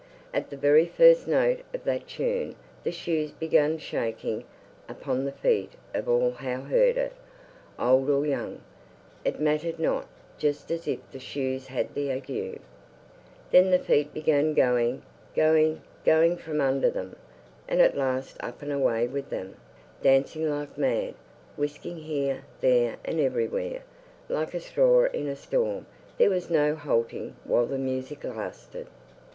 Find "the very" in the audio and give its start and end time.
0.49-0.87